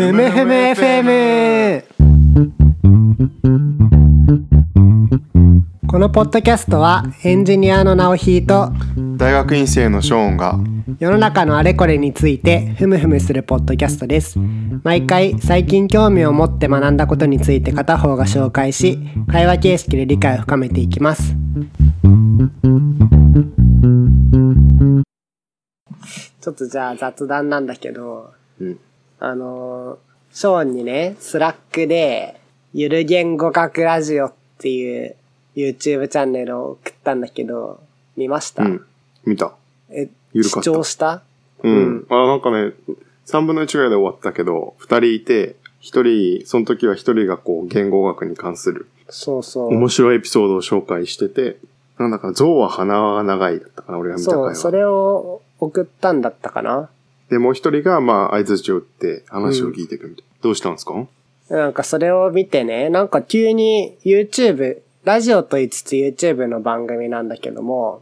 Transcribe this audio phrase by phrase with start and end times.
[0.00, 1.84] ふむふむ FM!
[5.86, 8.72] このポッドキャストはエンジニアの直ひと
[9.18, 10.58] 大学院生のショーンが
[10.98, 14.38] 世の中のあれこれについてふむふむするポッドキャストです。
[14.84, 18.98] 毎回最近興味を持って学んだことについて片方が紹介し、
[19.30, 21.34] 会話形式で理解を深めていきます。
[26.40, 28.80] ちょっとじゃあ雑談なんだけど、うん
[29.20, 29.96] あのー
[30.32, 32.40] ショーンにね、 Slack で、
[32.72, 35.16] ゆる言語学ラジオっていう
[35.56, 37.80] YouTube チャンネルを送ったんだけど、
[38.16, 38.86] 見ました、うん。
[39.24, 39.52] 見た。
[39.90, 40.70] え、ゆるかった。
[40.70, 41.22] 視聴した？
[41.62, 42.72] うん、あなんかね
[43.26, 49.74] 3分の1ぐらいで終わったけど2人いて1人その時は1人がこう言語学に関するそうそう。
[49.74, 51.58] 面白いエピソードを紹介してて
[51.98, 54.54] なんだか象は鼻が長いだったかな俺が見た回は。
[54.54, 56.88] そう、それを送ったんだったかな
[57.30, 61.06] でもう一人がまあ合図を打って話を聞いていくみたいな、どうしたんですか？
[61.48, 68.00] なんかそれを見てね、なんか急に YouTube、ラジオと言いつつ YouTube の番組なんだけども、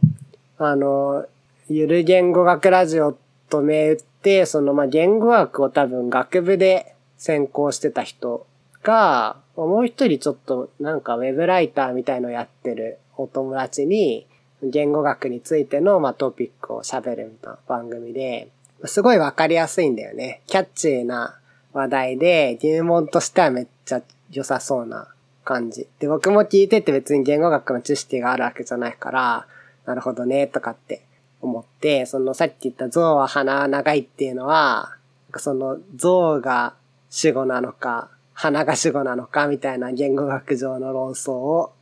[0.57, 1.25] あの、
[1.69, 3.17] ゆる言語学ラジオ
[3.49, 8.45] と銘打って、そのまあ言語学を多分学部で専攻してた人
[8.83, 14.27] が、もう一人ちょっとなんかウェブライターみたいのやってるお友達に、
[14.61, 18.49] 言語学についてのまあトピックを喋るみたいな番組で、
[18.85, 20.41] すごいわかりやすいんだよね。
[20.47, 21.37] キャッチーな
[21.73, 25.07] 話題で、入門としてはめっちゃ良さそうな
[25.43, 25.87] 感じ。
[25.99, 29.47] で、僕も聞いてて別に言語学の知識があるわけじゃないから、
[29.85, 31.03] なるほどね、とかって
[31.41, 34.95] 思って、そのさっき言った象は鼻が長いっていうのは、
[35.37, 36.75] その象が
[37.09, 41.73] 主語なのか、鼻が主語なのかみたいな言語学上の論争を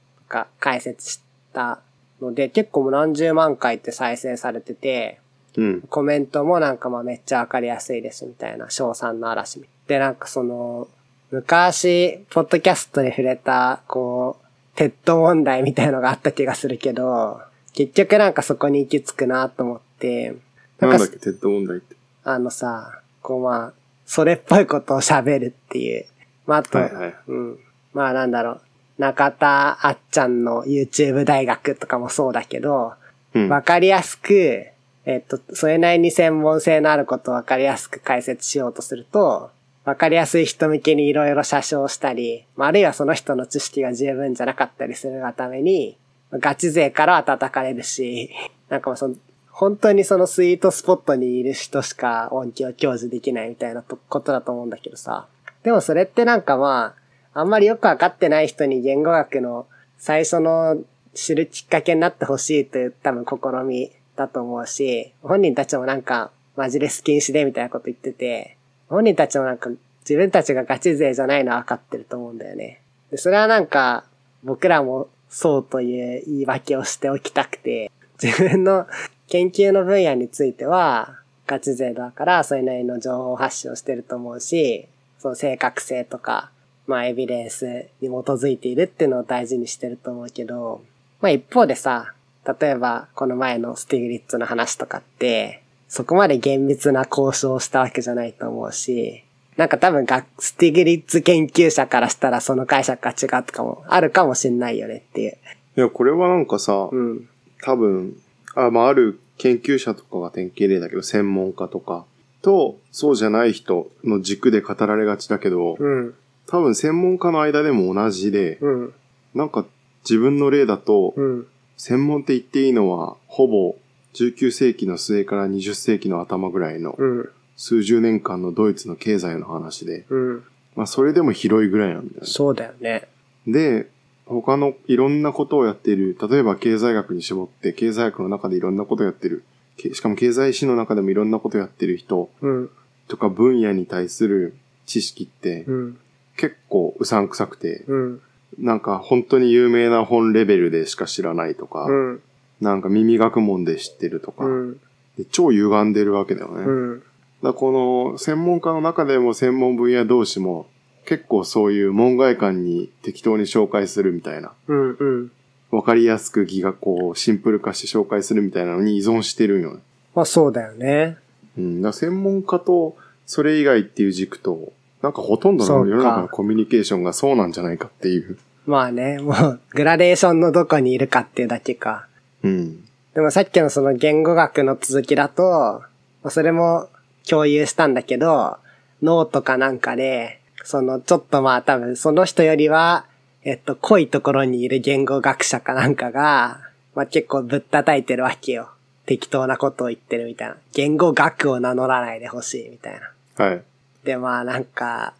[0.59, 1.21] 解説し
[1.53, 1.81] た
[2.21, 5.19] ので、結構もう何十万回って再生されてて、
[5.57, 9.65] うんコメントもなんかまあめっちゃわかりやすいですみたいな、賞賛の嵐。
[9.87, 10.87] で、なんかその、
[11.31, 17.41] 昔、ポッドキャストに触れた、こう、 TED 問題みたいのがあった気がするけど、
[17.73, 20.35] 結局なんかそこに行き着くなと思って、
[20.79, 21.95] なかなんんだっけ TED 問題って？
[22.23, 23.73] あのさ、こうまあ、
[24.05, 26.05] それっぽいことを喋るっていう。
[26.45, 27.59] まあ、あと、はいはいうん。
[27.93, 28.61] まあなんだろう。
[28.99, 32.93] 中田あっちゃんの YouTube 大学とかもそうだけど、
[33.33, 34.65] うんわかりやすく、
[35.07, 39.51] えっと、それなりに専門性のあることをわかりやすく解説しようとすると、
[39.85, 45.97] わかりやすい人向けにいろいろ写真をしたり、あるいはその人の知識が十分じゃなかったりするがために、
[46.33, 48.31] ガチ勢からは叩かれるし、
[48.67, 49.15] なんかもうその、
[49.49, 55.25] 本当にそのスイートスポットにいる人しか音響享受できないみたいなことだと思うんだけどさ。
[55.63, 56.95] でもそれってなんかま
[57.33, 60.77] あ、あんまりよくわかってない人に言語学の最初の
[61.13, 68.57] 知るきっかけになってほしいという多分試みだと思うし、本人たちもなんかマジレス禁止でみたいなこと言ってて、
[68.89, 69.69] 本人たちもなんか
[70.01, 72.81] 自分たちがガチ勢じゃないのは分かってると思うんだよね。
[73.11, 74.03] でそれはなんか
[74.43, 77.91] 僕らもそうという言い訳をしておきたくて、
[78.21, 78.87] 自分の
[79.27, 84.87] 研究の分野についてはガチ勢だからそれなりの情報発信をしてると思うし、
[85.19, 86.49] その正確性とか、
[86.87, 90.81] まあエビデンスに基づいているっていうのを大事にしてると思うけど、
[91.21, 92.13] まあ一方でさ、
[92.59, 99.23] 例えばこの前のスティグリッツの話とかって、そこまで厳密な考証をしたわけじゃないと思うし、
[99.57, 105.37] なんか多分がスティグリッツ研究者からしたらその解釈が違うとかもあるかもしんないよねっていう。
[105.77, 107.29] いやこれはなんかさ、うん。
[107.61, 108.15] 多分、
[108.55, 112.05] あ、まあ、ある研究者とかが典型例だけど、専門家とか
[112.41, 116.13] と、そうじゃない人の軸で語られがちだけど、うん。
[116.47, 118.93] 多分専門家の間でも同じで、うん。
[119.33, 119.65] なんか
[120.03, 121.47] 自分の例だと、うん。
[121.77, 123.75] 専門って言っていいのは、ほぼ
[124.13, 127.29] 19世紀の末から20世紀の頭ぐらいのうん。
[127.55, 130.43] 数十年間のドイツの経済の話で、うん。
[130.75, 132.27] まあそれでも広いぐらいなんだよね。
[132.27, 133.07] そうだよね。
[133.47, 133.89] で、
[134.27, 139.43] 他のいろんなことをやっている、例えば経済学に絞って、経済学の中でいろんなことをやってる、
[139.75, 142.69] けしかも経済史の中でもいろんなことをやってる人うん。
[143.07, 144.55] とか分野に対する
[144.85, 145.97] 知識ってうん。
[146.35, 148.21] 結構うさんくさくて、うん。
[148.57, 152.21] なんか本当に有名な本レベルでしか知らないとか、うん。
[152.59, 154.73] なんか耳学問で知ってるとか、うん。
[155.17, 156.63] で超歪んでるわけだよね。
[156.63, 157.03] うん。
[157.41, 157.71] らこ
[158.11, 160.67] の専門家の中でも専門分野同士も
[161.05, 164.53] 結構そういう門外観に適当に紹介するみたいな。
[164.67, 164.97] うん。
[164.99, 165.31] うん。
[165.69, 169.81] わかりやすくギがこうシンプル化して紹介するみたいなのに依存してるんよね。
[170.15, 171.17] まあそうだよね。
[171.57, 171.81] うん。
[171.81, 172.95] だ専門家と
[173.25, 174.71] それ以外っていう軸と、
[175.01, 178.37] なんかほとんどの世の中のコミュニケーションがそうなんじゃないかっていう。
[178.67, 182.07] まあね、もう、グラデーションのどこにいるかっていうだけか。
[182.43, 182.83] うん。
[183.15, 185.81] でもさっきのその言語学の続きだと、
[186.21, 186.89] まあそれも
[187.27, 188.57] 共有したんだけど、
[189.01, 193.05] ノートかなんかで、その、ちょっとまあ多分その人よりは、
[193.43, 196.59] えっと、濃いところにいる言語学者かなんかが、
[196.93, 198.69] まあ結構ぶったたいてるわけよ。
[199.05, 200.57] 適当なことを言ってるみたいな。
[200.73, 202.99] 言語学を名乗らないでほしいみたい
[203.37, 203.45] な。
[203.45, 203.63] はい。
[204.07, 205.15] で、まあなんか、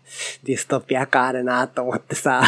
[0.45, 2.42] ディストピア感あるなと思ってさ、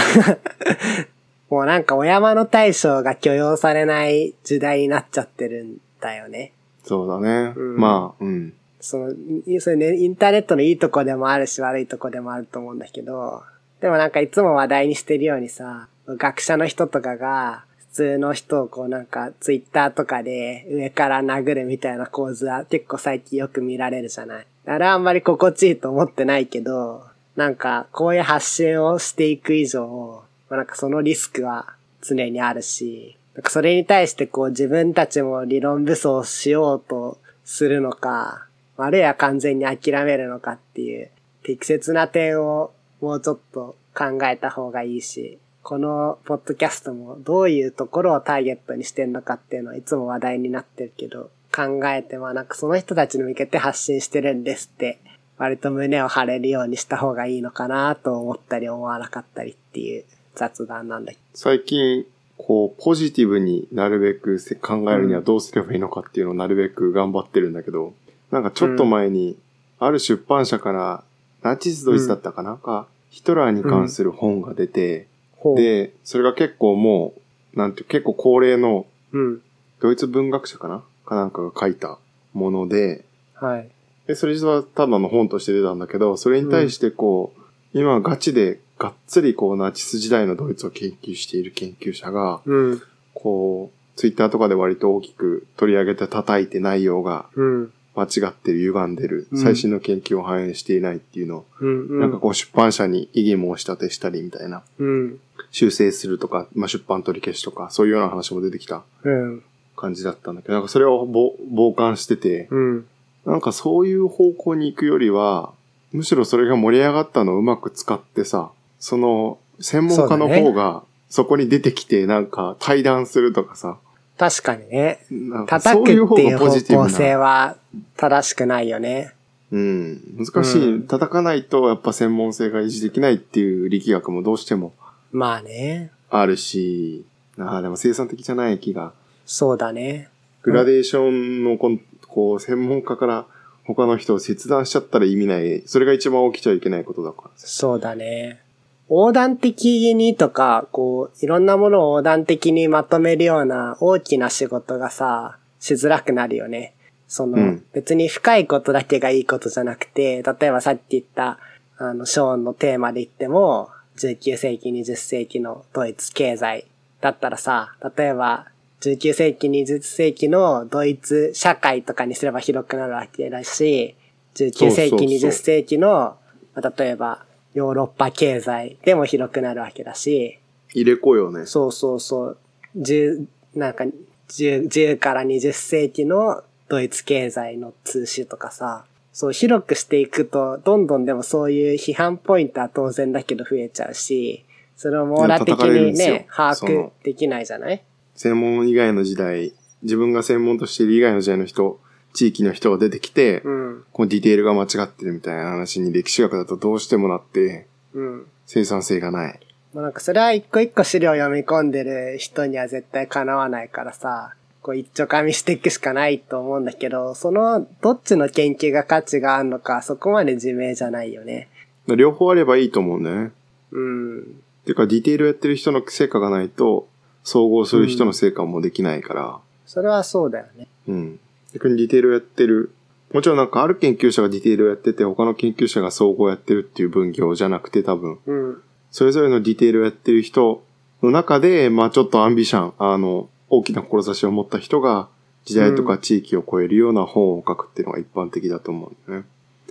[1.51, 6.53] もうなんかお山の大将が許容されない時代になっちゃってるんだよね。
[6.85, 7.53] そうだね。
[7.57, 8.53] うんまあ、うん。
[8.79, 9.13] その、
[9.45, 13.43] いそれね、インターネットのいいとこでもあるし悪いとこでもあると思うんだけど、
[13.81, 17.68] でもなんかいつも話題にしてるようにさ、学者の人とかが、普
[17.99, 24.47] 通の人をこうなんかツイッターとかで上から殴るみたいな構図は結構最近よく見られるじゃない。
[24.65, 27.03] あれはあんまり心地いいと思ってないけど、
[27.35, 38.45] なんかこういう発信をしていく以上、まあなんかそのリスクは常にあるし、なんかそれに対してこう自分たちも理論武装しようとするのか、
[38.77, 41.09] あるいは完全に諦めるのかっていう
[41.43, 54.99] 適切な点をもうちょっと考えた方がいいし、このポッドキャストもどういうところをターゲットにしてんのかっていうのはいつも話題になってるけど、考えてまあなんかその人たちに向けて発信してるんですって、
[55.37, 60.03] 割と胸を張れるようにした方がいいのかなと思ったり思わなかったりっていう
[60.35, 62.05] 雑談なんだけ最近、
[62.37, 67.93] こう、ポジティブになるべくせ考えるにはどうすればいいのかっていうのをなるべく頑張ってるんだけど、
[68.31, 69.37] なんかちょっと前に、
[69.79, 71.03] ある出版社から、
[71.41, 75.08] ナチスドイツだったかな、か、ヒトラーに関する本が出て、ど。
[75.55, 77.13] で、それが結構も
[77.53, 79.41] う、なんていう、結構高齢のうん。
[79.81, 80.83] ドイツ文学者かな？
[81.05, 81.97] かなんかが書いた
[82.33, 83.69] もので、はい。
[84.07, 87.41] で、それ実はただの本として出たんだけど、それに対してこう、
[87.73, 92.81] 今ガチでがっつりこうナチス時代のドイツを研究している研究者が、うん。
[93.13, 97.73] こう、ツイッターとかで割と大きく取り上げて叩いて内容がうん。
[97.95, 101.87] 間違ってる、歪んでる、うん最新の研究を反映していないっていうのを、うん。
[101.87, 101.99] うん。
[102.01, 105.19] なんかこう出版社に異議申し立てしたりみたいな、うん。
[105.51, 109.43] 修正するとか、まあ、出版取り消しとか、そういうような話も出てきたうん。
[109.75, 112.85] 感じだったんだけど、なんかそれをぼ傍観してて、うん。
[113.25, 115.53] なんかそういう方向に行くよりは、
[115.91, 123.77] むしろそれが盛り上がったのをうまく使ってさ、その、専門家の方が、そこに出てきて、なんか対談するとかさ、
[124.17, 124.99] 確かにね。
[125.47, 127.55] 叩くっていう方がポジティ方向性は
[127.95, 129.13] 正しくないよね。
[129.51, 130.01] うん。
[130.17, 130.73] 難しい。
[130.73, 134.73] うん叩かないと、やっぱ専門性が維持できないっていう力学もどうしても
[135.11, 135.91] まあね。
[136.09, 137.05] あるし、
[137.37, 138.93] ああ、でも生産的じゃない気が。
[139.25, 140.09] そうだね。
[140.41, 143.25] グラデーションのこん、こう、専門家から
[143.65, 145.63] 他の人を切断しちゃったら意味ない。
[145.65, 147.29] それが一番起きちゃいけないことだから。
[147.35, 148.41] そうだね。
[148.89, 156.73] 横断的にとか、こう、いろんなものを横断的にまとめるような大きな仕事がさ、しづらくなるよね。
[157.07, 161.37] その、うん別に深いことだけがいいことじゃなくて、例えばさっき言った、
[161.77, 163.69] あの、ショーンのテーマで言っても、
[163.99, 166.65] 19世紀、20世紀のドイツ経済
[167.01, 168.47] だったらさ、例えば、
[168.81, 173.95] 19世紀、20世紀のドイツ社会とかにすれば広くなるわけだし、
[174.35, 176.17] 19世紀、そうそうそう20世紀の、
[176.55, 180.39] まあ例えば、ヨーロッパ経済でも広くなるわけだし、
[180.73, 181.45] 入れ子よね。
[181.45, 182.37] そうそうそう、
[182.77, 183.25] 10、
[183.55, 183.83] なんか、
[184.29, 188.85] 10, 10から20世紀のドイツ経済の通史とかさ、
[189.19, 194.45] そう広くしていくと、どんどんでもそういう批判ポイントは当然だけど増えちゃうし、
[194.77, 197.83] それを網羅的にね、把握できないじゃない？
[198.15, 199.51] 専門以外の時代、
[199.83, 201.81] 自分が専門としている以外の時代の人、
[202.13, 208.25] 地域の人が出てきて、うん、このディテールが間違ってるみたいな話に歴史学だとどうしてもなって、うん。
[208.45, 209.39] 生産性がない。
[209.73, 221.47] まあなんかそれは一個一個資料読み込んでる人には絶対かなわないからさ、こう一丁噛みしていくしかないと思うんだけど、そのどっちの研究が価値があるのか、そこまで自明じゃないよね。
[221.87, 223.31] 両方あればいいと思うんだよね。
[223.71, 224.41] うん。
[224.65, 226.87] てか、ディテールやってる人の成果がないと、
[227.23, 230.67] 総合する人の成果もできないから、それはそうだよね。
[230.87, 231.19] うん。
[231.53, 232.71] 逆にディテールをやってる、
[233.13, 238.61] もちろんなんかある研究者がディテールをやってて、他の研究者が総合やってるっていう分業じゃなくて多分、うん。
[238.91, 240.63] それぞれのディテールをやってる人
[241.03, 245.09] の中で、まあちょっとアンビシャン、あの、大きな志を持った人が、
[245.45, 249.27] 時代とか地域を超えるような本を書くっていうのが一般的だと思うんだよね。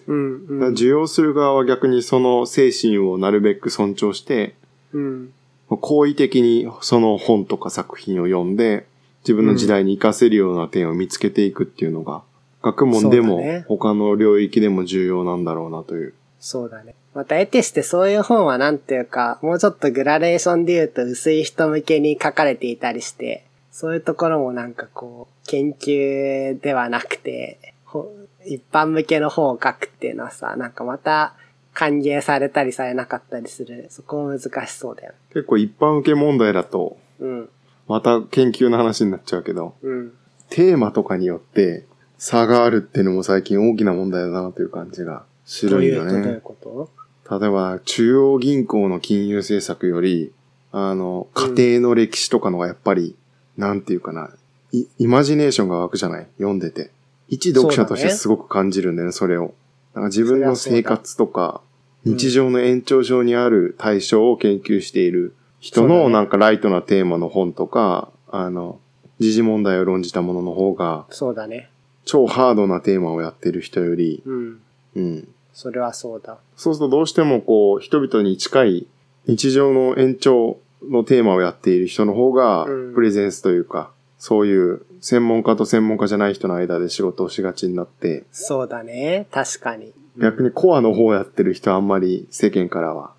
[0.06, 0.58] うん。
[0.58, 4.54] だから受容する側は逆にその精神をなるべく尊重して、
[4.92, 5.32] うん。
[5.68, 8.87] 好意的にその本とか作品を読んで、
[9.23, 12.23] 自分の時代に活かせるような点を見つけていくっていうのが、
[12.62, 16.14] 学問でも他の領域でも重要なんだろうなという。
[16.40, 16.94] そうだね。
[17.14, 23.44] また、得てしてそういう本はなんていうか、もうちょっとグラデーションで言うと薄い人向けに書かれていたりして、
[23.80, 28.11] そういうところもなんかこう、研究ではなくて、ほ
[28.44, 31.35] 一般向けの本を書くっていうのはさ、なんかまた
[31.75, 33.87] 歓迎されたりされなかったりする。
[33.88, 35.12] そこも難しそうだよ。
[35.32, 37.49] 結構一般受け問題だと、うん。
[37.87, 40.12] また研究の話になっちゃうけど、うん。
[40.50, 46.88] テーマとかによって差があるっていうのも最近大きな問題だなという感じがするんよどういうことどういうね。
[46.88, 46.88] こ
[47.28, 47.38] と？
[47.38, 50.32] 例えば、中央銀行の金融政策より、
[50.73, 53.14] あの、家庭の歴史とかのがやっぱり、
[53.58, 54.30] なんていうかな、
[54.72, 56.26] イイマジネーションが湧くじゃない？
[56.38, 56.90] 読んでて。
[57.28, 59.52] 一読者としてすごく感じるんだよね、それを。
[59.94, 61.60] なんか自分の生活とか、
[62.04, 68.80] 日常の延長上にある対象を研究している人のなんかライトなテーマの本とか、あの、
[69.18, 71.68] 時事問題を論じたものの方が、そうだね。
[72.04, 74.60] 超ハードなテーマをやってる人より、うん。
[74.94, 75.28] うん。
[75.52, 76.38] それはそうだ。
[76.56, 78.86] そうするとどうしてもこう、人々に近い
[79.26, 89.26] 日常の延長のテーマをやっている人の方がうん、プレゼンスというか、そういう専門家と専門家じゃない人の間で仕事をしがちになって、そうだね。
[89.30, 89.92] 確かに。
[90.18, 93.12] 逆にコアの方をやってる人はあんまり世間からは、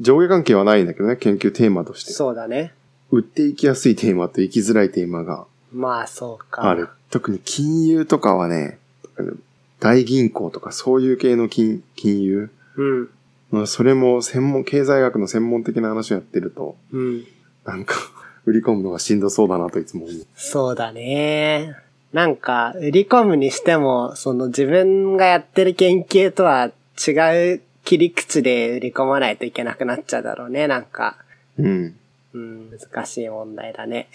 [0.00, 2.12] 上下関係はないんだけどね、研究テーマとして。
[2.12, 2.74] そうだね。
[3.10, 6.68] 売っていきやすいテーマと生きづらいテーマがまあ、そうか。
[6.68, 6.88] ある。
[7.10, 8.78] 特に金融とかはね、
[9.80, 13.10] 大銀行とかそういう系の金金融うん。
[13.52, 17.24] まあ、それも専門、経済学の専門的な話をやってると、うん。
[17.64, 17.94] なんか、
[18.46, 20.26] 売り込むのがしんどそうだなといつも思う。
[20.34, 21.76] そうだね。
[22.12, 26.72] なんか、売り込むにしても、その自分がやってる研究とは
[27.06, 31.18] 違う切り口で売り込まないといけなくなっちゃうだろうね、なんか。
[31.58, 31.94] うん。
[32.32, 34.08] うん、難しい問題だね。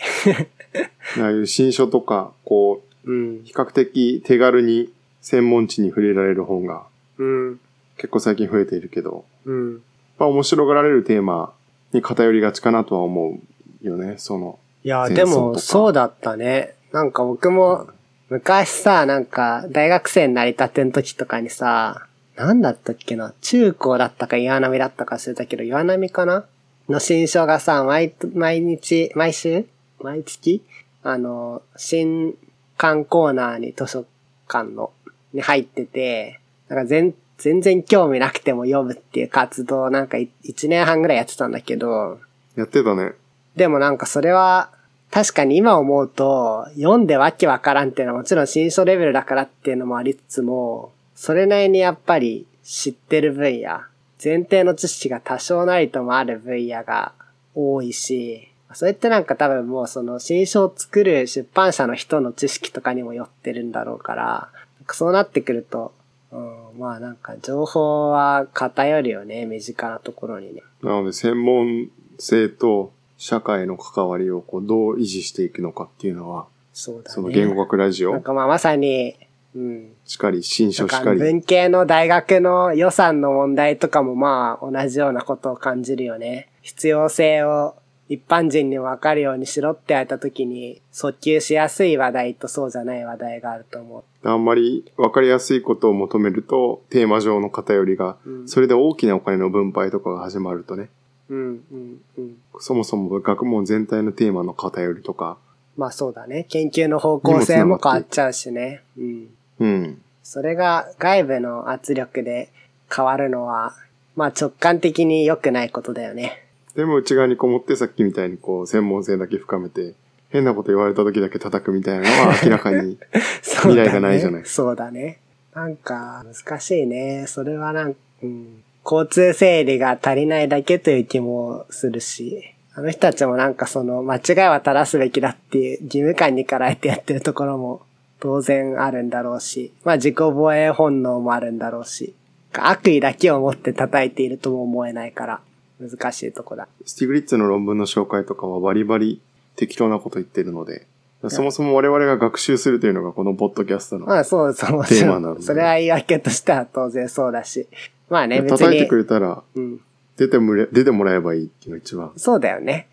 [1.21, 3.43] ああいう新書とか、こう、うん。
[3.43, 4.91] 比較的手軽に
[5.21, 6.87] 専門知に触れられる本が
[7.19, 7.59] うん。
[7.97, 9.73] 結構最近増えているけど、うん。
[10.17, 11.53] まあ面白がられるテーマ
[11.93, 13.39] に偏りがちかなとは思
[13.83, 14.59] うよね、その。
[14.83, 16.75] いや、でも、そうだったね。
[16.91, 17.87] なんか僕も、
[18.29, 26.45] 昔さ、なんか、大学生になりたての時とかにさ、なんだったっけな、中高だったか岩波だったか忘れたけど、岩波かな？
[26.89, 29.65] の新書がさ、毎、毎日、毎週？
[29.99, 30.61] 毎月？
[31.03, 32.35] あの、新
[32.77, 34.05] 刊コーナーに図書
[34.47, 34.91] 館の、
[35.33, 36.39] に入ってて、
[36.69, 42.19] なんか全、全然興味なくても読むっていう活動をなんかい一年半ぐらいやってたんだけど、
[42.55, 43.13] やってたね。
[43.55, 44.71] でもなんかそれは、
[45.11, 53.81] 確かに今思うと、読んでわけわからんっていうのはもちろん新書レベルだからっていうのもありつつも、それなりにやっぱり知ってる分野、
[54.23, 57.13] 前提の知識が多少なりともある分野が
[57.55, 64.49] 多いし、それってなんか多分もうその新書を作る出版社の人の知識とかにも寄ってるんだろうから、
[64.89, 65.93] そうなってくると、
[66.31, 70.61] うん、まあなんか情報は偏るよね、身近なところにね。
[70.83, 77.05] なので専門性と社会の関わりをこうどう維持していくのかっていうのは、そうだね。
[77.07, 79.15] その言語学ラジオなんかまあまさに、
[79.55, 79.93] うん。
[80.05, 86.49] しかり、新書しかり、文系の大学の予算の問題とかもまあ同じようなことを感じるよね。
[86.61, 87.75] 必要性を
[88.09, 100.89] 一般人に分かるようにしろって言われた時に訴求しやすい話題とそうじゃない話題があると思あんまり分かりやすいことを求めると、テーマ上の偏りが、うんそれで大きなお金の分配とかが始まるとね、
[101.29, 101.35] う。
[101.35, 102.37] うん、うん、うん。
[102.59, 105.37] そもそも学問全体のテーマの偏りとか、
[105.77, 106.45] まあそうだね。
[106.49, 108.81] 研究の方向性も変わっちゃうしね。
[108.97, 109.27] うん。
[109.59, 110.01] うん。
[110.23, 112.49] それが外部の圧力で
[112.93, 113.75] 変わるのは、
[114.15, 116.46] まあ直感的に良くないことだよね。
[116.77, 119.95] でも内側にこもってさっきみたいにこう、専門性だけ深めて、
[120.29, 122.99] 変なこと言われた時だけ叩くみたいなのは明らかに、
[123.41, 125.19] 未来がないじゃないそうだね。
[125.55, 127.25] なんか、難しいね。
[127.27, 132.43] それはなんうん、交通整理が足りないだけという気もするし、
[132.75, 137.81] あの人たちもなんかその、間違いは正すべきだっていう義務感にからえてやってるところも
[138.19, 142.13] 当然あるんだろうし、まあ自己防衛本能もあるんだろうし、
[142.53, 145.41] 悪意だけを持って叩いているとも思えないから、
[145.79, 146.67] 難しいとこだ。
[146.85, 149.21] スティグリッツの論文の紹介とかはバリバリ
[149.55, 150.87] 適当なこと言ってるので、
[151.29, 154.99] そもそも我々が学習するというのがこのポッドキャストの、まあそうそう、もちろん。
[154.99, 157.67] テーマなんでそれは言い訳としては当然そうだし。
[158.09, 158.89] まあね、別叩いてに。
[158.89, 159.81] くれたらうん。
[160.17, 162.11] 出てもれ出てもらえばいいっていうのが一番。
[162.17, 162.87] そうだよね。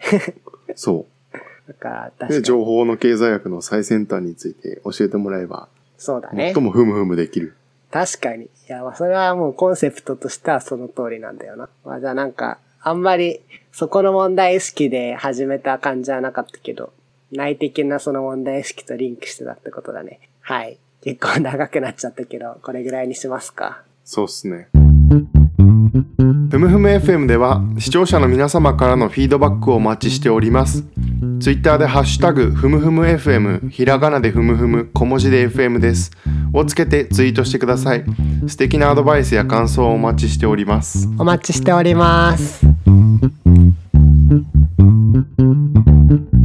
[0.74, 1.06] そ
[1.66, 2.10] だから、う。
[2.10, 2.42] で、確かに。
[2.42, 6.62] 情報の経済学の最先端について教えてもらえば、そうだね最。
[6.62, 7.54] もふむふむできる。
[7.90, 8.44] 確かに。
[8.44, 11.68] いや、まあそれはもうコンセプトとしてはその通りなんだよな。
[11.84, 13.40] まあじゃあなんか、あんまり
[13.72, 16.92] そこの問題意識で始めた感じはなかったけど、
[17.32, 20.20] 内的なその問題意識とリンクしてたってことだね。
[20.42, 20.76] はい。
[21.02, 23.82] 結構長くなっちゃったけど、これぐらいにしますか。
[24.04, 24.68] そうっすね。
[26.50, 30.84] ふむふむ FM では視聴者の皆様からのフィードバックをお待ちしております。
[31.40, 36.10] ツイッターでハッシュタグ、ふむふむ FM、ひらがなでふむふむ、小文字で FM です。
[36.52, 38.04] をつけてツイートしてください。
[38.46, 41.08] 素敵なアドバイスや感想をお待ちしております。
[41.18, 42.73] お待ちしております。
[45.24, 46.43] Thank you.